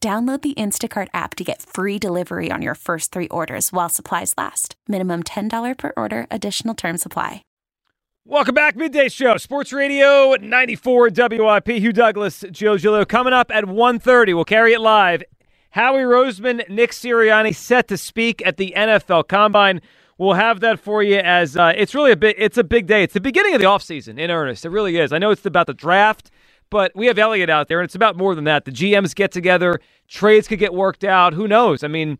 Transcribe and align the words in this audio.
Download 0.00 0.40
the 0.42 0.54
Instacart 0.54 1.08
app 1.14 1.34
to 1.36 1.44
get 1.44 1.62
free 1.62 1.98
delivery 1.98 2.50
on 2.50 2.60
your 2.62 2.74
first 2.74 3.12
three 3.12 3.28
orders 3.28 3.72
while 3.72 3.88
supplies 3.88 4.34
last. 4.36 4.76
Minimum 4.86 5.22
$10 5.22 5.78
per 5.78 5.92
order, 5.96 6.26
additional 6.30 6.74
term 6.74 6.98
supply. 6.98 7.42
Welcome 8.24 8.54
back, 8.54 8.76
Midday 8.76 9.08
Show, 9.08 9.36
Sports 9.36 9.72
Radio 9.72 10.34
94 10.34 11.10
WIP. 11.14 11.68
Hugh 11.68 11.92
Douglas, 11.92 12.44
Joe 12.50 12.76
Giglio. 12.76 13.04
Coming 13.04 13.32
up 13.32 13.50
at 13.54 13.64
1.30, 13.64 14.34
we'll 14.34 14.44
carry 14.44 14.74
it 14.74 14.80
live. 14.80 15.22
Howie 15.70 16.02
Roseman, 16.02 16.68
Nick 16.68 16.90
Sirianni 16.90 17.54
set 17.54 17.88
to 17.88 17.96
speak 17.96 18.44
at 18.44 18.56
the 18.56 18.74
NFL 18.76 19.28
Combine. 19.28 19.80
We'll 20.18 20.34
have 20.34 20.60
that 20.60 20.80
for 20.80 21.02
you 21.02 21.18
as 21.18 21.56
uh, 21.56 21.72
it's 21.76 21.94
really 21.94 22.12
a 22.12 22.16
big, 22.16 22.34
it's 22.38 22.58
a 22.58 22.64
big 22.64 22.86
day. 22.86 23.02
It's 23.02 23.14
the 23.14 23.20
beginning 23.20 23.54
of 23.54 23.60
the 23.60 23.66
offseason 23.66 24.18
in 24.18 24.30
earnest. 24.30 24.64
It 24.64 24.70
really 24.70 24.98
is. 24.98 25.12
I 25.12 25.18
know 25.18 25.30
it's 25.30 25.46
about 25.46 25.66
the 25.66 25.74
draft– 25.74 26.30
but 26.70 26.92
we 26.94 27.06
have 27.06 27.18
Elliot 27.18 27.50
out 27.50 27.68
there, 27.68 27.80
and 27.80 27.84
it's 27.84 27.94
about 27.94 28.16
more 28.16 28.34
than 28.34 28.44
that. 28.44 28.64
The 28.64 28.72
GMs 28.72 29.14
get 29.14 29.32
together, 29.32 29.80
trades 30.08 30.48
could 30.48 30.58
get 30.58 30.74
worked 30.74 31.04
out. 31.04 31.34
Who 31.34 31.46
knows? 31.48 31.84
I 31.84 31.88
mean, 31.88 32.18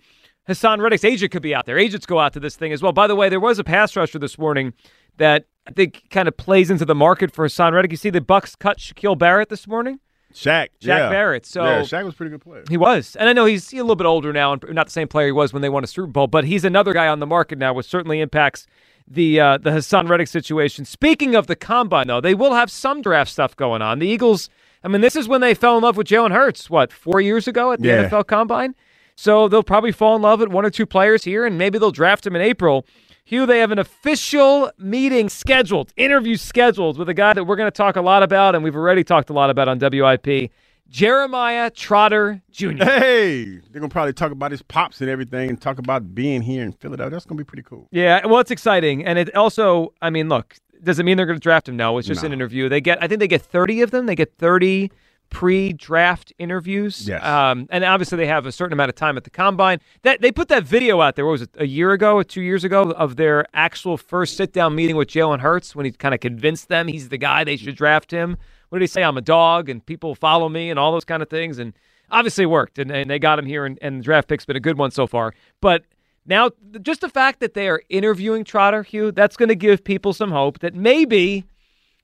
Haason 0.48 0.80
Reddick's 0.80 1.04
agent 1.04 1.32
could 1.32 1.42
be 1.42 1.54
out 1.54 1.66
there. 1.66 1.78
Agents 1.78 2.06
go 2.06 2.18
out 2.20 2.32
to 2.34 2.40
this 2.40 2.56
thing 2.56 2.72
as 2.72 2.82
well. 2.82 2.92
By 2.92 3.06
the 3.06 3.16
way, 3.16 3.28
there 3.28 3.40
was 3.40 3.58
a 3.58 3.64
pass 3.64 3.96
rusher 3.96 4.18
this 4.18 4.38
morning 4.38 4.72
that 5.16 5.46
I 5.66 5.72
think 5.72 6.04
kind 6.10 6.28
of 6.28 6.36
plays 6.36 6.70
into 6.70 6.84
the 6.84 6.94
market 6.94 7.32
for 7.32 7.46
Haason 7.46 7.72
Reddick. 7.72 7.90
You 7.90 7.96
see 7.96 8.10
the 8.10 8.20
Bucs 8.20 8.56
cut 8.58 8.78
Shaquille 8.78 9.18
Barrett 9.18 9.48
this 9.48 9.66
morning? 9.66 9.98
Shaq. 10.32 10.68
Shaq 10.80 10.86
yeah. 10.86 11.08
Barrett. 11.08 11.46
So 11.46 11.64
yeah, 11.64 11.80
Shaq 11.80 12.04
was 12.04 12.14
a 12.14 12.16
pretty 12.16 12.30
good 12.30 12.42
player. 12.42 12.64
He 12.68 12.76
was. 12.76 13.16
And 13.16 13.28
I 13.28 13.32
know 13.32 13.46
he's 13.46 13.72
a 13.72 13.76
little 13.76 13.96
bit 13.96 14.06
older 14.06 14.32
now 14.32 14.52
and 14.52 14.62
not 14.70 14.86
the 14.86 14.92
same 14.92 15.08
player 15.08 15.26
he 15.26 15.32
was 15.32 15.52
when 15.52 15.62
they 15.62 15.68
won 15.68 15.82
a 15.82 15.86
Super 15.86 16.08
Bowl, 16.08 16.26
but 16.26 16.44
he's 16.44 16.64
another 16.64 16.92
guy 16.92 17.08
on 17.08 17.20
the 17.20 17.26
market 17.26 17.58
now, 17.58 17.72
which 17.72 17.86
certainly 17.86 18.20
impacts 18.20 18.66
the 19.08 19.40
uh, 19.40 19.58
the 19.58 19.70
Haason 19.70 20.08
Reddick 20.08 20.28
situation. 20.28 20.84
Speaking 20.84 21.34
of 21.34 21.46
the 21.46 21.56
combine, 21.56 22.08
though, 22.08 22.20
they 22.20 22.34
will 22.34 22.54
have 22.54 22.70
some 22.70 23.02
draft 23.02 23.30
stuff 23.30 23.56
going 23.56 23.82
on. 23.82 23.98
The 23.98 24.08
Eagles– 24.08 24.50
I 24.86 24.88
mean, 24.88 25.00
this 25.00 25.16
is 25.16 25.26
when 25.26 25.40
they 25.40 25.52
fell 25.52 25.76
in 25.76 25.82
love 25.82 25.96
with 25.96 26.06
Jalen 26.06 26.30
Hurts, 26.30 26.70
what, 26.70 26.92
four 26.92 27.20
years 27.20 27.48
ago 27.48 27.72
at 27.72 27.80
the 27.80 27.88
yeah. 27.88 28.08
NFL 28.08 28.28
Combine? 28.28 28.76
So 29.16 29.48
they'll 29.48 29.64
probably 29.64 29.90
fall 29.90 30.14
in 30.14 30.22
love 30.22 30.38
with 30.38 30.48
one 30.48 30.64
or 30.64 30.70
two 30.70 30.86
players 30.86 31.24
here, 31.24 31.44
and 31.44 31.58
maybe 31.58 31.76
they'll 31.80 31.90
draft 31.90 32.24
him 32.24 32.36
in 32.36 32.42
April. 32.42 32.86
Hugh, 33.24 33.46
they 33.46 33.58
have 33.58 33.72
an 33.72 33.80
official 33.80 34.70
meeting 34.78 35.28
scheduled, 35.28 35.92
interview 35.96 36.36
scheduled 36.36 36.98
with 36.98 37.08
a 37.08 37.14
guy 37.14 37.32
that 37.32 37.42
we're 37.42 37.56
going 37.56 37.66
to 37.66 37.76
talk 37.76 37.96
a 37.96 38.00
lot 38.00 38.22
about, 38.22 38.54
and 38.54 38.62
we've 38.62 38.76
already 38.76 39.02
talked 39.02 39.28
a 39.28 39.32
lot 39.32 39.50
about 39.50 39.68
on 39.68 39.80
WIP. 39.80 40.52
Jeremiah 40.88 41.70
Trotter 41.70 42.42
Jr. 42.50 42.84
Hey, 42.84 43.44
they're 43.44 43.80
gonna 43.80 43.88
probably 43.88 44.12
talk 44.12 44.32
about 44.32 44.50
his 44.50 44.62
pops 44.62 45.00
and 45.00 45.10
everything, 45.10 45.50
and 45.50 45.60
talk 45.60 45.78
about 45.78 46.14
being 46.14 46.42
here 46.42 46.62
in 46.62 46.72
Philadelphia. 46.72 47.10
That's 47.10 47.26
gonna 47.26 47.38
be 47.38 47.44
pretty 47.44 47.62
cool. 47.62 47.88
Yeah, 47.90 48.24
well, 48.26 48.40
it's 48.40 48.50
exciting, 48.50 49.04
and 49.04 49.18
it 49.18 49.34
also, 49.34 49.92
I 50.00 50.10
mean, 50.10 50.28
look, 50.28 50.56
does 50.82 50.98
it 50.98 51.04
mean 51.04 51.16
they're 51.16 51.26
going 51.26 51.38
to 51.38 51.42
draft 51.42 51.68
him? 51.68 51.76
No, 51.76 51.98
it's 51.98 52.08
just 52.08 52.22
no. 52.22 52.26
an 52.26 52.32
interview. 52.32 52.68
They 52.68 52.80
get, 52.80 53.02
I 53.02 53.08
think 53.08 53.20
they 53.20 53.28
get 53.28 53.42
30 53.42 53.82
of 53.82 53.90
them. 53.90 54.06
They 54.06 54.14
get 54.14 54.36
30 54.38 54.90
pre-draft 55.30 56.32
interviews. 56.38 57.08
Yes. 57.08 57.24
Um, 57.24 57.66
and 57.70 57.84
obviously 57.84 58.16
they 58.16 58.26
have 58.26 58.46
a 58.46 58.52
certain 58.52 58.72
amount 58.72 58.90
of 58.90 58.94
time 58.94 59.16
at 59.16 59.24
the 59.24 59.30
combine. 59.30 59.80
That 60.02 60.20
they 60.20 60.30
put 60.30 60.48
that 60.48 60.62
video 60.62 61.00
out 61.00 61.16
there. 61.16 61.26
What 61.26 61.32
was 61.32 61.42
it? 61.42 61.50
A 61.56 61.66
year 61.66 61.92
ago 61.92 62.14
or 62.14 62.24
two 62.24 62.42
years 62.42 62.64
ago 62.64 62.92
of 62.92 63.16
their 63.16 63.46
actual 63.52 63.96
first 63.96 64.36
sit-down 64.36 64.74
meeting 64.74 64.96
with 64.96 65.08
Jalen 65.08 65.40
Hurts 65.40 65.74
when 65.74 65.84
he 65.84 65.92
kind 65.92 66.14
of 66.14 66.20
convinced 66.20 66.68
them 66.68 66.86
he's 66.86 67.08
the 67.08 67.18
guy 67.18 67.44
they 67.44 67.56
should 67.56 67.76
draft 67.76 68.10
him. 68.10 68.36
What 68.68 68.78
did 68.78 68.84
he 68.84 68.88
say? 68.88 69.02
I'm 69.02 69.16
a 69.16 69.22
dog 69.22 69.68
and 69.68 69.84
people 69.84 70.14
follow 70.14 70.48
me 70.48 70.70
and 70.70 70.78
all 70.78 70.92
those 70.92 71.04
kind 71.04 71.22
of 71.22 71.30
things. 71.30 71.58
And 71.58 71.72
obviously 72.10 72.46
worked 72.46 72.78
and, 72.78 72.90
and 72.90 73.10
they 73.10 73.18
got 73.18 73.38
him 73.38 73.46
here 73.46 73.64
and, 73.66 73.78
and 73.82 74.00
the 74.00 74.04
draft 74.04 74.28
pick's 74.28 74.44
been 74.44 74.56
a 74.56 74.60
good 74.60 74.78
one 74.78 74.90
so 74.90 75.06
far. 75.06 75.34
But 75.60 75.84
now, 76.26 76.50
just 76.82 77.00
the 77.00 77.08
fact 77.08 77.40
that 77.40 77.54
they 77.54 77.68
are 77.68 77.82
interviewing 77.88 78.44
Trotter, 78.44 78.82
Hugh, 78.82 79.12
that's 79.12 79.36
going 79.36 79.48
to 79.48 79.54
give 79.54 79.84
people 79.84 80.12
some 80.12 80.32
hope 80.32 80.58
that 80.58 80.74
maybe, 80.74 81.44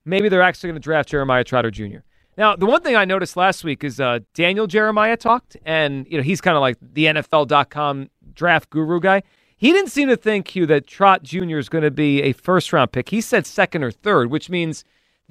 maybe 0.05 0.29
they're 0.29 0.43
actually 0.43 0.69
going 0.69 0.81
to 0.81 0.85
draft 0.85 1.09
Jeremiah 1.09 1.43
Trotter 1.43 1.71
Jr. 1.71 1.99
Now, 2.39 2.57
the 2.57 2.67
one 2.67 2.83
thing 2.83 2.97
I 2.97 3.05
noticed 3.05 3.37
last 3.37 3.63
week 3.65 3.85
is 3.85 4.01
uh, 4.01 4.21
Daniel 4.33 4.67
Jeremiah 4.67 5.17
talked, 5.17 5.57
and 5.67 6.07
you 6.09 6.17
know 6.17 6.23
he's 6.23 6.41
kind 6.41 6.57
of 6.57 6.61
like 6.61 6.79
the 6.81 7.07
NFL.com 7.07 8.09
draft 8.33 8.71
guru 8.71 9.01
guy. 9.01 9.23
He 9.57 9.71
didn't 9.71 9.91
seem 9.91 10.09
to 10.09 10.17
think 10.17 10.49
Hugh 10.49 10.67
that 10.67 10.87
Trot 10.87 11.23
Jr. 11.23 11.59
is 11.59 11.69
going 11.69 11.85
to 11.85 11.91
be 11.91 12.23
a 12.23 12.33
first 12.33 12.73
round 12.73 12.93
pick. 12.93 13.11
He 13.11 13.21
said 13.21 13.47
second 13.47 13.85
or 13.85 13.91
third, 13.91 14.31
which 14.31 14.49
means 14.49 14.83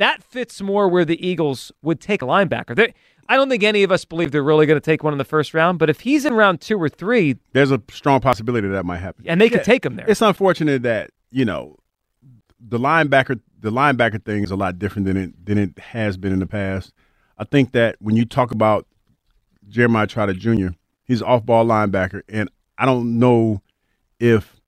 that 0.02 0.24
fits 0.24 0.62
more 0.62 0.88
where 0.88 1.06
the 1.06 1.26
Eagles 1.26 1.72
would 1.82 2.02
take 2.02 2.22
a 2.22 2.26
linebacker. 2.26 2.76
They, 2.76 2.94
I 3.30 3.36
don't 3.36 3.50
think 3.50 3.64
any 3.64 3.84
of 3.84 3.92
us 3.92 4.04
believe 4.04 4.32
they're 4.32 4.44
really 4.44 4.66
going 4.66 4.76
to 4.76 4.84
take 4.84 5.04
one 5.04 5.14
in 5.14 5.20
the 5.20 5.24
first 5.26 5.54
round, 5.54 5.80
but 5.80 5.90
if 5.90 6.02
he's 6.02 6.26
in 6.26 6.34
round 6.34 6.60
two 6.60 6.82
or 6.82 6.90
three, 6.90 7.38
there's 7.54 7.72
a 7.72 7.82
strong 7.92 8.20
possibility 8.20 8.68
that 8.68 8.84
might 8.84 8.98
happen. 8.98 9.26
And 9.28 9.40
they 9.40 9.46
yeah, 9.46 9.58
could 9.58 9.64
take 9.64 9.86
him 9.86 9.96
there. 9.96 10.10
It's 10.10 10.22
unfortunate 10.22 10.82
that, 10.84 11.12
you 11.30 11.46
know, 11.46 11.78
the 12.60 12.80
linebacker 12.80 13.40
the 13.60 13.72
linebacker 13.72 14.24
thing 14.24 14.44
is 14.44 14.50
a 14.52 14.56
lot 14.56 14.80
different 14.80 15.06
than 15.06 15.18
it 15.18 15.46
than 15.46 15.58
it 15.58 15.78
has 15.78 16.18
been 16.18 16.34
in 16.34 16.40
the 16.40 16.48
past. 16.48 16.94
I 17.38 17.44
think 17.44 17.72
that 17.74 17.96
when 18.00 18.16
you 18.16 18.26
talk 18.26 18.52
about 18.52 18.88
Jeremiah 19.70 20.08
Trotter 20.08 20.34
Jr., 20.34 20.70
he's 21.04 21.22
off 21.22 21.46
ball 21.46 21.66
linebacker, 21.66 22.22
and 22.28 22.50
I 22.78 22.86
don't 22.86 23.20
know 23.20 23.62
if 24.20 24.61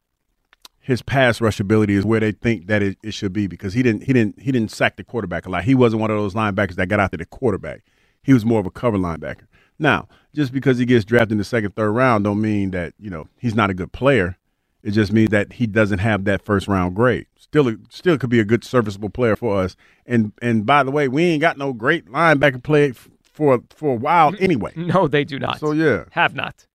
his 0.83 1.01
pass 1.01 1.39
rush 1.39 1.61
ability 1.61 1.95
is 1.95 2.03
where 2.03 2.19
they 2.19 2.33
think 2.33 2.67
that 2.67 2.83
it, 2.83 2.97
it 3.01 3.13
should 3.13 3.31
be 3.31 3.47
because 3.47 3.73
he 3.73 3.81
didn't 3.81 4.03
he 4.03 4.11
didn't 4.11 4.39
he 4.39 4.51
didn't 4.51 4.69
sack 4.69 4.97
the 4.97 5.03
quarterback 5.03 5.45
a 5.45 5.49
lot. 5.49 5.63
He 5.63 5.73
wasn't 5.73 6.01
one 6.01 6.11
of 6.11 6.17
those 6.17 6.33
linebackers 6.33 6.75
that 6.75 6.89
got 6.89 6.99
after 6.99 7.15
the 7.15 7.25
quarterback. 7.25 7.83
He 8.21 8.33
was 8.33 8.43
more 8.43 8.59
of 8.59 8.65
a 8.65 8.69
cover 8.71 8.97
linebacker. 8.97 9.47
Now, 9.79 10.09
just 10.35 10.51
because 10.51 10.77
he 10.77 10.85
gets 10.85 11.05
drafted 11.05 11.31
in 11.31 11.37
the 11.37 11.45
second, 11.45 11.75
third 11.75 11.91
round, 11.91 12.25
don't 12.25 12.41
mean 12.41 12.71
that 12.71 12.93
you 12.99 13.09
know 13.09 13.29
he's 13.39 13.55
not 13.55 13.69
a 13.69 13.73
good 13.73 13.93
player. 13.93 14.37
It 14.83 14.91
just 14.91 15.13
means 15.13 15.29
that 15.29 15.53
he 15.53 15.65
doesn't 15.65 15.99
have 15.99 16.25
that 16.25 16.43
first 16.43 16.67
round 16.67 16.95
grade. 16.97 17.27
Still, 17.37 17.77
still 17.89 18.17
could 18.17 18.29
be 18.29 18.41
a 18.41 18.45
good 18.45 18.65
serviceable 18.65 19.09
player 19.09 19.37
for 19.37 19.61
us. 19.61 19.77
And 20.05 20.33
and 20.41 20.65
by 20.65 20.83
the 20.83 20.91
way, 20.91 21.07
we 21.07 21.23
ain't 21.23 21.41
got 21.41 21.57
no 21.57 21.71
great 21.71 22.07
linebacker 22.07 22.61
play 22.61 22.91
for 23.21 23.63
for 23.73 23.93
a 23.93 23.97
while 23.97 24.33
anyway. 24.37 24.73
No, 24.75 25.07
they 25.07 25.23
do 25.23 25.39
not. 25.39 25.61
So 25.61 25.71
yeah, 25.71 26.05
have 26.11 26.35
not. 26.35 26.67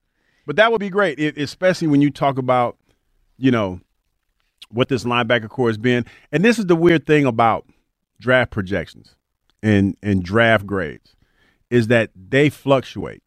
But 0.47 0.55
that 0.55 0.71
would 0.71 0.79
be 0.79 0.89
great, 0.89 1.19
it, 1.19 1.37
especially 1.37 1.87
when 1.87 2.01
you 2.01 2.09
talk 2.09 2.39
about, 2.39 2.75
you 3.37 3.51
know, 3.51 3.81
what 4.71 4.89
this 4.89 5.03
linebacker 5.03 5.49
corps 5.49 5.69
has 5.69 5.77
been. 5.77 6.05
And 6.31 6.43
this 6.43 6.59
is 6.59 6.65
the 6.67 6.75
weird 6.75 7.05
thing 7.05 7.25
about 7.25 7.65
draft 8.19 8.51
projections 8.51 9.15
and 9.61 9.97
and 10.01 10.23
draft 10.23 10.65
grades 10.65 11.15
is 11.69 11.87
that 11.87 12.11
they 12.15 12.49
fluctuate 12.49 13.21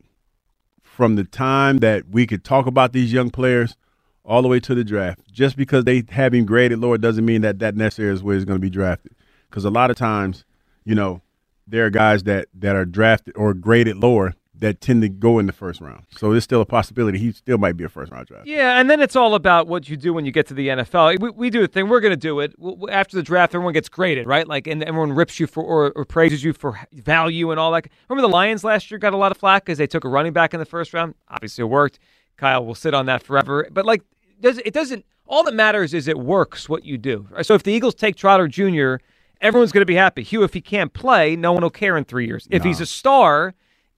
from 0.82 1.16
the 1.16 1.24
time 1.24 1.78
that 1.78 2.08
we 2.10 2.26
could 2.26 2.44
talk 2.44 2.66
about 2.66 2.92
these 2.92 3.12
young 3.12 3.30
players 3.30 3.76
all 4.24 4.42
the 4.42 4.48
way 4.48 4.60
to 4.60 4.74
the 4.74 4.84
draft. 4.84 5.20
Just 5.32 5.56
because 5.56 5.84
they 5.84 6.04
have 6.10 6.34
him 6.34 6.44
graded 6.44 6.78
lower 6.78 6.98
doesn't 6.98 7.24
mean 7.24 7.42
that 7.42 7.58
that 7.60 7.76
necessarily 7.76 8.14
is 8.14 8.22
where 8.22 8.36
he's 8.36 8.44
going 8.44 8.58
to 8.58 8.62
be 8.62 8.70
drafted. 8.70 9.14
Because 9.48 9.64
a 9.64 9.70
lot 9.70 9.90
of 9.90 9.96
times, 9.96 10.44
you 10.84 10.94
know, 10.94 11.22
there 11.66 11.86
are 11.86 11.90
guys 11.90 12.24
that 12.24 12.48
that 12.54 12.76
are 12.76 12.84
drafted 12.84 13.36
or 13.36 13.54
graded 13.54 13.96
lower 13.96 14.34
that 14.62 14.80
tend 14.80 15.02
to 15.02 15.08
go 15.08 15.40
in 15.40 15.46
the 15.46 15.52
first 15.52 15.80
round. 15.80 16.04
So 16.16 16.30
there's 16.30 16.44
still 16.44 16.60
a 16.60 16.64
possibility 16.64 17.18
he 17.18 17.32
still 17.32 17.58
might 17.58 17.76
be 17.76 17.82
a 17.82 17.88
first 17.88 18.12
round 18.12 18.28
draft. 18.28 18.46
Yeah, 18.46 18.78
and 18.78 18.88
then 18.88 19.00
it's 19.00 19.16
all 19.16 19.34
about 19.34 19.66
what 19.66 19.88
you 19.88 19.96
do 19.96 20.14
when 20.14 20.24
you 20.24 20.30
get 20.30 20.46
to 20.46 20.54
the 20.54 20.68
NFL. 20.68 21.20
We, 21.20 21.30
we 21.30 21.50
do 21.50 21.64
a 21.64 21.66
thing. 21.66 21.88
We're 21.88 21.98
going 21.98 22.12
to 22.12 22.16
do 22.16 22.38
it 22.38 22.54
after 22.88 23.16
the 23.16 23.24
draft. 23.24 23.56
Everyone 23.56 23.72
gets 23.72 23.88
graded, 23.88 24.24
right? 24.24 24.46
Like, 24.46 24.68
and 24.68 24.84
everyone 24.84 25.12
rips 25.14 25.40
you 25.40 25.48
for 25.48 25.64
or, 25.64 25.90
or 25.96 26.04
praises 26.04 26.44
you 26.44 26.52
for 26.52 26.78
value 26.92 27.50
and 27.50 27.58
all 27.58 27.72
that. 27.72 27.88
Remember 28.08 28.22
the 28.22 28.32
Lions 28.32 28.62
last 28.62 28.88
year 28.88 28.98
got 28.98 29.12
a 29.12 29.16
lot 29.16 29.32
of 29.32 29.36
flack 29.38 29.64
because 29.64 29.78
they 29.78 29.88
took 29.88 30.04
a 30.04 30.08
running 30.08 30.32
back 30.32 30.54
in 30.54 30.60
the 30.60 30.66
first 30.66 30.94
round. 30.94 31.16
Obviously, 31.28 31.62
it 31.62 31.66
worked. 31.66 31.98
Kyle 32.36 32.64
will 32.64 32.76
sit 32.76 32.94
on 32.94 33.06
that 33.06 33.24
forever. 33.24 33.66
But 33.68 33.84
like, 33.84 34.02
does 34.40 34.58
it 34.58 34.72
doesn't. 34.72 35.04
All 35.26 35.42
that 35.42 35.54
matters 35.54 35.92
is 35.92 36.06
it 36.06 36.18
works 36.20 36.68
what 36.68 36.84
you 36.84 36.98
do. 36.98 37.26
So 37.42 37.54
if 37.54 37.64
the 37.64 37.72
Eagles 37.72 37.96
take 37.96 38.14
Trotter 38.14 38.46
Jr., 38.46 39.04
everyone's 39.40 39.72
going 39.72 39.82
to 39.82 39.86
be 39.86 39.96
happy. 39.96 40.22
Hugh, 40.22 40.44
if 40.44 40.54
he 40.54 40.60
can't 40.60 40.92
play, 40.92 41.34
no 41.34 41.52
one 41.52 41.62
will 41.62 41.70
care 41.70 41.96
in 41.96 42.04
three 42.04 42.26
years. 42.26 42.46
If 42.48 42.62
no. 42.62 42.68
he's 42.68 42.80
a 42.80 42.86
star 42.86 43.54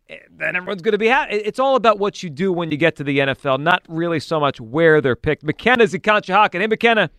then 0.08 0.56
everyone's 0.56 0.82
going 0.82 0.92
to 0.92 0.98
be 0.98 1.08
happy. 1.08 1.36
It's 1.36 1.58
all 1.58 1.76
about 1.76 1.98
what 1.98 2.22
you 2.22 2.30
do 2.30 2.52
when 2.52 2.70
you 2.70 2.76
get 2.76 2.96
to 2.96 3.04
the 3.04 3.18
NFL, 3.18 3.60
not 3.60 3.82
really 3.88 4.20
so 4.20 4.38
much 4.38 4.60
where 4.60 5.00
they're 5.00 5.16
picked. 5.16 5.42
McKenna's 5.42 5.94
at 5.94 6.02
Conshohocken. 6.02 6.60
Hey, 6.60 6.66
McKenna. 6.66 7.10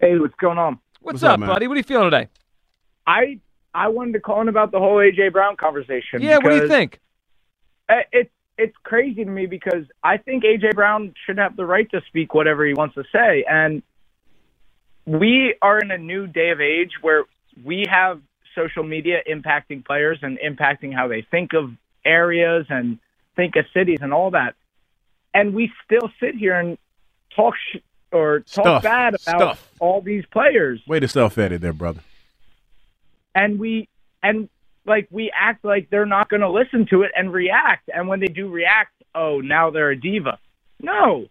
Hey, 0.00 0.18
what's 0.18 0.34
going 0.36 0.58
on? 0.58 0.78
What's, 1.00 1.22
what's 1.22 1.22
up, 1.22 1.40
up 1.40 1.46
buddy? 1.46 1.68
What 1.68 1.74
are 1.74 1.78
you 1.78 1.84
feeling 1.84 2.10
today? 2.10 2.28
I 3.06 3.40
I 3.74 3.88
wanted 3.88 4.12
to 4.12 4.20
call 4.20 4.40
in 4.40 4.48
about 4.48 4.72
the 4.72 4.78
whole 4.78 4.96
AJ 4.96 5.32
Brown 5.32 5.56
conversation. 5.56 6.20
Yeah, 6.20 6.38
what 6.38 6.50
do 6.50 6.56
you 6.56 6.68
think? 6.68 7.00
It's 7.88 8.30
it's 8.58 8.76
crazy 8.82 9.24
to 9.24 9.30
me 9.30 9.46
because 9.46 9.84
I 10.02 10.16
think 10.16 10.44
AJ 10.44 10.74
Brown 10.74 11.14
should 11.24 11.38
have 11.38 11.56
the 11.56 11.66
right 11.66 11.88
to 11.90 12.00
speak 12.08 12.34
whatever 12.34 12.66
he 12.66 12.72
wants 12.74 12.94
to 12.94 13.04
say, 13.12 13.44
and 13.48 13.82
we 15.04 15.54
are 15.62 15.78
in 15.78 15.90
a 15.90 15.98
new 15.98 16.26
day 16.26 16.50
of 16.50 16.60
age 16.60 16.92
where 17.02 17.24
we 17.64 17.84
have 17.88 18.20
social 18.56 18.82
media 18.82 19.18
impacting 19.30 19.84
players 19.84 20.18
and 20.22 20.38
impacting 20.38 20.92
how 20.92 21.06
they 21.06 21.22
think 21.30 21.52
of 21.54 21.70
areas 22.04 22.66
and 22.70 22.98
think 23.36 23.54
of 23.56 23.64
cities 23.72 23.98
and 24.02 24.12
all 24.12 24.32
that. 24.32 24.54
And 25.34 25.54
we 25.54 25.70
still 25.84 26.10
sit 26.18 26.34
here 26.34 26.58
and 26.58 26.78
talk 27.36 27.54
sh- 27.72 27.78
or 28.10 28.40
talk 28.40 28.48
Stuff. 28.64 28.82
bad 28.82 29.08
about 29.14 29.20
Stuff. 29.20 29.72
all 29.78 30.00
these 30.00 30.24
players. 30.32 30.80
Way 30.88 31.00
to 31.00 31.08
self-edit 31.08 31.60
there, 31.60 31.72
brother. 31.74 32.00
And 33.34 33.58
we 33.58 33.88
and 34.22 34.48
like 34.86 35.08
we 35.10 35.30
act 35.34 35.64
like 35.64 35.90
they're 35.90 36.06
not 36.06 36.28
going 36.30 36.40
to 36.40 36.50
listen 36.50 36.86
to 36.90 37.02
it 37.02 37.12
and 37.14 37.32
react. 37.32 37.90
And 37.92 38.08
when 38.08 38.20
they 38.20 38.28
do 38.28 38.48
react, 38.48 38.92
oh, 39.14 39.40
now 39.40 39.70
they're 39.70 39.90
a 39.90 40.00
diva. 40.00 40.38
No, 40.80 41.26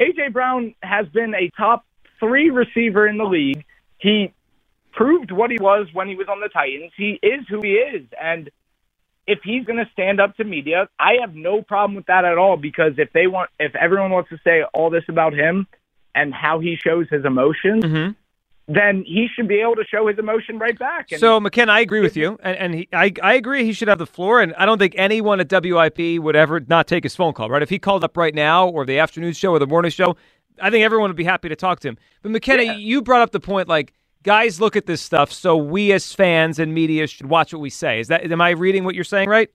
AJ 0.00 0.32
Brown 0.32 0.74
has 0.82 1.06
been 1.08 1.34
a 1.34 1.50
top 1.56 1.84
three 2.20 2.50
receiver 2.50 3.06
in 3.08 3.18
the 3.18 3.24
league. 3.24 3.64
He 3.98 4.32
proved 4.92 5.30
what 5.30 5.50
he 5.50 5.58
was 5.60 5.86
when 5.92 6.08
he 6.08 6.14
was 6.14 6.28
on 6.28 6.40
the 6.40 6.48
Titans. 6.48 6.92
He 6.96 7.18
is 7.22 7.46
who 7.48 7.60
he 7.62 7.72
is. 7.72 8.06
And 8.20 8.50
if 9.26 9.40
he's 9.44 9.64
going 9.64 9.78
to 9.78 9.90
stand 9.92 10.20
up 10.20 10.36
to 10.36 10.44
media, 10.44 10.88
I 10.98 11.16
have 11.20 11.34
no 11.34 11.62
problem 11.62 11.94
with 11.94 12.06
that 12.06 12.24
at 12.24 12.38
all 12.38 12.56
because 12.56 12.92
if 12.98 13.12
they 13.12 13.26
want, 13.26 13.50
if 13.58 13.74
everyone 13.76 14.10
wants 14.10 14.30
to 14.30 14.38
say 14.42 14.62
all 14.74 14.90
this 14.90 15.04
about 15.08 15.34
him 15.34 15.66
and 16.14 16.34
how 16.34 16.58
he 16.58 16.76
shows 16.76 17.06
his 17.10 17.24
emotions, 17.24 17.84
mm-hmm. 17.84 18.12
then 18.72 19.04
he 19.06 19.28
should 19.34 19.46
be 19.46 19.60
able 19.60 19.76
to 19.76 19.84
show 19.84 20.08
his 20.08 20.18
emotion 20.18 20.58
right 20.58 20.76
back. 20.78 21.12
And 21.12 21.20
so, 21.20 21.38
McKenna, 21.38 21.72
I 21.72 21.80
agree 21.80 22.00
with 22.00 22.16
you, 22.16 22.38
and, 22.42 22.56
and 22.56 22.74
he, 22.74 22.88
I, 22.92 23.12
I 23.22 23.34
agree 23.34 23.64
he 23.64 23.72
should 23.72 23.88
have 23.88 23.98
the 23.98 24.06
floor. 24.06 24.40
And 24.40 24.52
I 24.54 24.66
don't 24.66 24.78
think 24.78 24.94
anyone 24.96 25.38
at 25.38 25.50
WIP 25.50 26.20
would 26.20 26.34
ever 26.34 26.60
not 26.60 26.88
take 26.88 27.04
his 27.04 27.14
phone 27.14 27.32
call. 27.32 27.48
Right? 27.48 27.62
If 27.62 27.70
he 27.70 27.78
called 27.78 28.02
up 28.02 28.16
right 28.16 28.34
now, 28.34 28.68
or 28.68 28.84
the 28.84 28.98
afternoon 28.98 29.32
show, 29.34 29.52
or 29.52 29.60
the 29.60 29.66
morning 29.66 29.92
show, 29.92 30.16
I 30.60 30.70
think 30.70 30.84
everyone 30.84 31.10
would 31.10 31.16
be 31.16 31.24
happy 31.24 31.48
to 31.48 31.56
talk 31.56 31.80
to 31.80 31.88
him. 31.88 31.98
But 32.22 32.32
McKenna, 32.32 32.64
yeah. 32.64 32.76
you 32.76 33.02
brought 33.02 33.22
up 33.22 33.30
the 33.30 33.40
point 33.40 33.68
like 33.68 33.92
guys 34.22 34.60
look 34.60 34.76
at 34.76 34.86
this 34.86 35.00
stuff, 35.00 35.32
so 35.32 35.56
we 35.56 35.92
as 35.92 36.12
fans 36.12 36.58
and 36.58 36.74
media 36.74 37.06
should 37.06 37.26
watch 37.26 37.52
what 37.52 37.60
we 37.60 37.70
say. 37.70 38.00
Is 38.00 38.08
that 38.08 38.30
am 38.30 38.40
I 38.40 38.50
reading 38.50 38.84
what 38.84 38.94
you're 38.94 39.04
saying 39.04 39.28
right? 39.28 39.50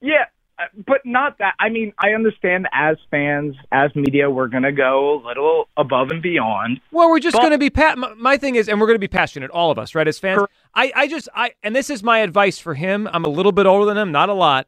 Yeah, 0.00 0.24
uh, 0.58 0.64
but 0.86 1.00
not 1.04 1.38
that. 1.38 1.54
I 1.58 1.68
mean, 1.68 1.92
I 1.98 2.10
understand 2.10 2.68
as 2.72 2.96
fans, 3.10 3.54
as 3.70 3.94
media, 3.94 4.30
we're 4.30 4.48
going 4.48 4.64
to 4.64 4.72
go 4.72 5.14
a 5.14 5.26
little 5.26 5.68
above 5.76 6.10
and 6.10 6.22
beyond. 6.22 6.80
Well, 6.90 7.08
we're 7.10 7.20
just 7.20 7.36
going 7.36 7.52
to 7.52 7.58
be 7.58 7.70
pat. 7.70 7.98
My 8.18 8.36
thing 8.36 8.56
is, 8.56 8.68
and 8.68 8.80
we're 8.80 8.86
going 8.86 8.96
to 8.96 9.00
be 9.00 9.08
passionate, 9.08 9.50
all 9.50 9.70
of 9.70 9.78
us, 9.78 9.94
right? 9.94 10.06
As 10.06 10.18
fans, 10.18 10.42
I, 10.74 10.92
I 10.94 11.08
just, 11.08 11.28
I, 11.34 11.52
and 11.62 11.74
this 11.74 11.88
is 11.88 12.02
my 12.02 12.18
advice 12.18 12.58
for 12.58 12.74
him. 12.74 13.08
I'm 13.12 13.24
a 13.24 13.28
little 13.28 13.52
bit 13.52 13.66
older 13.66 13.86
than 13.86 13.96
him, 13.96 14.12
not 14.12 14.28
a 14.28 14.34
lot. 14.34 14.66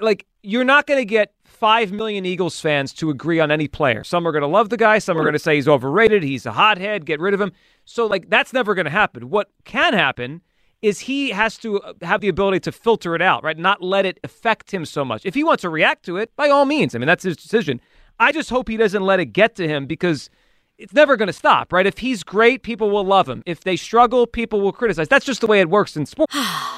Like, 0.00 0.26
you're 0.42 0.64
not 0.64 0.86
going 0.86 1.00
to 1.00 1.04
get 1.04 1.32
5 1.44 1.92
million 1.92 2.24
Eagles 2.24 2.60
fans 2.60 2.92
to 2.94 3.10
agree 3.10 3.40
on 3.40 3.50
any 3.50 3.68
player. 3.68 4.04
Some 4.04 4.26
are 4.26 4.32
going 4.32 4.42
to 4.42 4.48
love 4.48 4.68
the 4.68 4.76
guy, 4.76 4.98
some 4.98 5.18
are 5.18 5.22
going 5.22 5.32
to 5.32 5.38
say 5.38 5.56
he's 5.56 5.68
overrated, 5.68 6.22
he's 6.22 6.46
a 6.46 6.52
hothead, 6.52 7.04
get 7.04 7.20
rid 7.20 7.34
of 7.34 7.40
him. 7.40 7.52
So, 7.84 8.06
like, 8.06 8.30
that's 8.30 8.52
never 8.52 8.74
going 8.74 8.84
to 8.84 8.90
happen. 8.90 9.30
What 9.30 9.50
can 9.64 9.92
happen 9.92 10.42
is 10.80 11.00
he 11.00 11.30
has 11.30 11.58
to 11.58 11.80
uh, 11.80 11.92
have 12.02 12.20
the 12.20 12.28
ability 12.28 12.60
to 12.60 12.72
filter 12.72 13.14
it 13.14 13.22
out, 13.22 13.42
right? 13.42 13.58
Not 13.58 13.82
let 13.82 14.06
it 14.06 14.20
affect 14.22 14.72
him 14.72 14.84
so 14.84 15.04
much. 15.04 15.26
If 15.26 15.34
he 15.34 15.42
wants 15.42 15.62
to 15.62 15.68
react 15.68 16.04
to 16.04 16.16
it, 16.16 16.30
by 16.36 16.48
all 16.48 16.64
means. 16.64 16.94
I 16.94 16.98
mean, 16.98 17.08
that's 17.08 17.24
his 17.24 17.36
decision. 17.36 17.80
I 18.20 18.32
just 18.32 18.50
hope 18.50 18.68
he 18.68 18.76
doesn't 18.76 19.02
let 19.02 19.20
it 19.20 19.26
get 19.26 19.56
to 19.56 19.66
him 19.66 19.86
because 19.86 20.30
it's 20.76 20.92
never 20.92 21.16
going 21.16 21.26
to 21.26 21.32
stop, 21.32 21.72
right? 21.72 21.86
If 21.86 21.98
he's 21.98 22.22
great, 22.22 22.62
people 22.62 22.90
will 22.90 23.04
love 23.04 23.28
him. 23.28 23.42
If 23.46 23.60
they 23.60 23.76
struggle, 23.76 24.26
people 24.26 24.60
will 24.60 24.72
criticize. 24.72 25.08
That's 25.08 25.26
just 25.26 25.40
the 25.40 25.48
way 25.48 25.60
it 25.60 25.68
works 25.68 25.96
in 25.96 26.06
sports. 26.06 26.34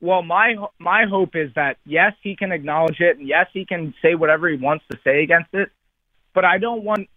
well, 0.00 0.22
my 0.22 0.54
my 0.78 1.04
hope 1.06 1.34
is 1.34 1.50
that 1.54 1.76
yes, 1.84 2.12
he 2.22 2.36
can 2.36 2.52
acknowledge 2.52 3.00
it, 3.00 3.18
and 3.18 3.26
yes, 3.26 3.46
he 3.52 3.64
can 3.64 3.94
say 4.00 4.14
whatever 4.14 4.48
he 4.48 4.56
wants 4.56 4.84
to 4.90 4.98
say 5.02 5.22
against 5.22 5.52
it. 5.52 5.70
But 6.34 6.44
I 6.44 6.58
don't 6.58 6.84
want 6.84 7.08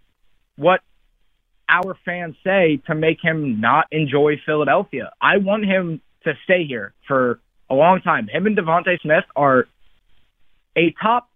what 0.56 0.82
our 1.70 1.96
fans 2.04 2.36
say 2.44 2.82
to 2.88 2.96
make 2.96 3.20
him 3.22 3.62
not 3.62 3.88
enjoy 3.92 4.42
Philadelphia. 4.46 5.12
I 5.22 5.38
want 5.38 5.66
him 5.66 6.02
to 6.24 6.34
stay 6.44 6.66
here 6.66 6.94
for 7.08 7.40
a 7.70 7.76
long 7.76 8.02
time. 8.02 8.28
Him 8.28 8.48
and 8.48 8.58
DeVonta 8.58 9.00
Smith 9.02 9.24
are 9.36 9.68
a 10.76 10.94
top 11.02 11.30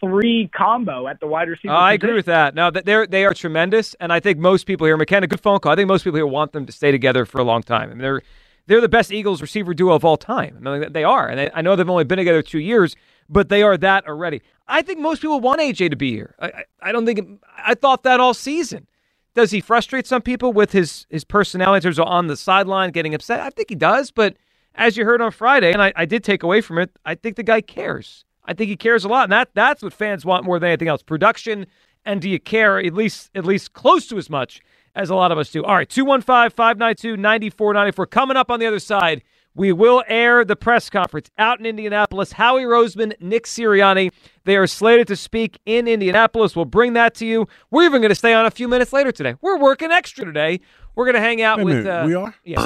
three 0.00 0.50
combo 0.54 1.06
at 1.06 1.20
the 1.20 1.26
wide 1.26 1.48
receiver. 1.48 1.74
Uh, 1.74 1.78
I 1.78 1.92
agree 1.94 2.14
with 2.14 2.26
that. 2.26 2.54
Now 2.54 2.70
that 2.70 2.84
they're 2.84 3.06
they 3.06 3.24
are 3.24 3.34
tremendous, 3.34 3.94
and 4.00 4.12
I 4.12 4.20
think 4.20 4.38
most 4.38 4.64
people 4.64 4.86
here, 4.86 4.96
McKenna, 4.98 5.26
good 5.26 5.40
phone 5.40 5.60
call. 5.60 5.72
I 5.72 5.76
think 5.76 5.88
most 5.88 6.04
people 6.04 6.18
here 6.18 6.26
want 6.26 6.52
them 6.52 6.66
to 6.66 6.72
stay 6.72 6.90
together 6.90 7.24
for 7.24 7.40
a 7.40 7.44
long 7.44 7.62
time. 7.62 7.90
I 7.90 7.94
mean, 7.94 7.98
they're 7.98 8.22
they're 8.66 8.80
the 8.80 8.88
best 8.88 9.12
Eagles 9.12 9.42
receiver 9.42 9.74
duo 9.74 9.94
of 9.94 10.04
all 10.04 10.16
time. 10.16 10.62
I 10.64 10.78
mean, 10.78 10.92
they 10.92 11.04
are, 11.04 11.28
and 11.28 11.50
I 11.54 11.62
know 11.62 11.76
they've 11.76 11.88
only 11.88 12.04
been 12.04 12.18
together 12.18 12.42
two 12.42 12.58
years, 12.58 12.96
but 13.28 13.48
they 13.48 13.62
are 13.62 13.76
that 13.76 14.06
already. 14.06 14.42
I 14.68 14.82
think 14.82 15.00
most 15.00 15.22
people 15.22 15.40
want 15.40 15.60
AJ 15.60 15.90
to 15.90 15.96
be 15.96 16.12
here. 16.12 16.34
I, 16.40 16.64
I, 16.82 16.92
don't 16.92 17.06
think 17.06 17.40
I 17.58 17.74
thought 17.74 18.02
that 18.04 18.20
all 18.20 18.34
season. 18.34 18.86
Does 19.34 19.50
he 19.50 19.60
frustrate 19.60 20.06
some 20.06 20.22
people 20.22 20.52
with 20.52 20.72
his 20.72 21.06
his 21.08 21.24
personality 21.24 21.88
in 21.88 21.98
on 22.00 22.26
the 22.26 22.36
sideline 22.36 22.90
getting 22.90 23.14
upset? 23.14 23.40
I 23.40 23.50
think 23.50 23.68
he 23.68 23.76
does, 23.76 24.10
but 24.10 24.36
as 24.74 24.96
you 24.96 25.04
heard 25.04 25.20
on 25.20 25.30
Friday, 25.30 25.72
and 25.72 25.82
I, 25.82 25.92
I 25.96 26.04
did 26.04 26.24
take 26.24 26.42
away 26.42 26.60
from 26.60 26.78
it, 26.78 26.90
I 27.04 27.14
think 27.14 27.36
the 27.36 27.42
guy 27.42 27.60
cares. 27.60 28.24
I 28.44 28.54
think 28.54 28.68
he 28.68 28.76
cares 28.76 29.04
a 29.04 29.08
lot, 29.08 29.24
and 29.24 29.32
that 29.32 29.50
that's 29.54 29.82
what 29.82 29.92
fans 29.92 30.24
want 30.24 30.44
more 30.44 30.58
than 30.58 30.68
anything 30.68 30.88
else: 30.88 31.02
production. 31.02 31.66
And 32.04 32.20
do 32.20 32.30
you 32.30 32.40
care 32.40 32.78
at 32.78 32.94
least 32.94 33.30
at 33.34 33.44
least 33.44 33.72
close 33.72 34.06
to 34.08 34.18
as 34.18 34.30
much 34.30 34.60
as 35.00 35.10
a 35.10 35.14
lot 35.14 35.32
of 35.32 35.38
us 35.38 35.50
do? 35.50 35.64
All 35.64 35.74
right, 35.74 35.88
215 35.88 36.50
592 36.50 37.16
9494. 37.16 38.06
Coming 38.06 38.36
up 38.36 38.50
on 38.50 38.60
the 38.60 38.66
other 38.66 38.78
side, 38.78 39.22
We 39.52 39.72
will 39.72 40.04
air 40.06 40.44
the 40.44 40.54
press 40.54 40.88
conference 40.88 41.28
out 41.36 41.58
in 41.58 41.66
Indianapolis. 41.66 42.30
Howie 42.32 42.62
Roseman, 42.62 43.14
Nick 43.20 43.46
Sirianni, 43.46 44.12
they 44.44 44.56
are 44.56 44.68
slated 44.68 45.08
to 45.08 45.16
speak 45.16 45.58
in 45.66 45.88
Indianapolis. 45.88 46.54
We'll 46.54 46.66
bring 46.66 46.92
that 46.92 47.16
to 47.16 47.26
you. 47.26 47.48
We're 47.68 47.82
even 47.84 48.00
going 48.00 48.10
to 48.10 48.14
stay 48.14 48.32
on 48.32 48.46
a 48.46 48.50
few 48.52 48.68
minutes 48.68 48.92
later 48.92 49.10
today. 49.10 49.34
We're 49.42 49.58
working 49.58 49.90
extra 49.90 50.24
today. 50.24 50.60
We're 50.94 51.04
going 51.04 51.16
to 51.16 51.20
hang 51.20 51.42
out 51.42 51.58
Wait 51.58 51.64
with. 51.64 51.74
minute, 51.84 51.90
Uh, 51.90 52.06
we 52.06 52.14
are? 52.14 52.34
Yes. 52.44 52.60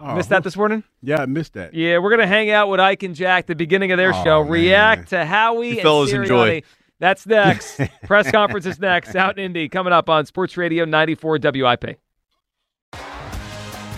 Oh, 0.00 0.14
Missed 0.14 0.28
that 0.28 0.44
this 0.44 0.56
morning? 0.56 0.84
Yeah, 1.02 1.22
I 1.22 1.26
missed 1.26 1.54
that. 1.54 1.74
Yeah, 1.74 1.98
we're 1.98 2.10
going 2.10 2.20
to 2.20 2.26
hang 2.28 2.50
out 2.50 2.68
with 2.68 2.78
Ike 2.78 3.02
and 3.02 3.16
Jack 3.16 3.46
the 3.46 3.56
beginning 3.56 3.90
of 3.90 3.98
their 3.98 4.12
Oh, 4.14 4.22
show. 4.24 4.42
man. 4.44 4.52
React 4.52 5.08
to 5.10 5.24
Howie 5.26 5.66
You 5.70 5.72
and 5.74 5.82
fellas 5.82 6.12
Sirianni. 6.12 6.20
enjoy. 6.22 6.62
That's 7.00 7.26
next. 7.26 7.80
Press 8.04 8.30
conference 8.30 8.66
is 8.66 8.78
next 8.78 9.14
out 9.14 9.38
in 9.38 9.44
Indy, 9.46 9.68
coming 9.68 9.92
up 9.92 10.08
on 10.08 10.26
Sports 10.26 10.56
Radio 10.56 10.84
94 10.84 11.38
WIP. 11.42 11.98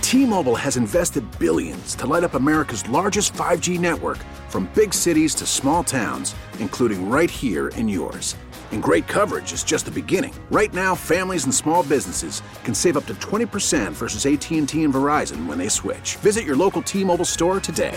T-Mobile 0.03 0.57
has 0.57 0.77
invested 0.77 1.25
billions 1.39 1.95
to 1.95 2.05
light 2.05 2.25
up 2.25 2.35
America's 2.35 2.87
largest 2.89 3.33
5G 3.35 3.79
network 3.79 4.19
from 4.49 4.69
big 4.75 4.93
cities 4.93 5.37
to 5.37 5.47
small 5.47 5.85
towns, 5.85 6.35
including 6.59 7.09
right 7.09 7.31
here 7.31 7.69
in 7.69 7.89
yours. 7.89 8.37
And 8.73 8.83
great 8.83 9.07
coverage 9.07 9.53
is 9.53 9.63
just 9.63 9.85
the 9.85 9.93
beginning. 9.93 10.35
Right 10.51 10.75
now, 10.75 10.97
families 10.97 11.45
and 11.45 11.55
small 11.55 11.85
businesses 11.85 12.43
can 12.65 12.75
save 12.75 12.97
up 12.97 13.07
to 13.07 13.15
20% 13.15 13.93
versus 13.93 14.27
AT&T 14.27 14.83
and 14.83 14.95
Verizon 14.95 15.47
when 15.47 15.59
they 15.59 15.69
switch. 15.69 16.17
Visit 16.17 16.45
your 16.45 16.57
local 16.57 16.83
T-Mobile 16.83 17.25
store 17.25 17.61
today. 17.61 17.97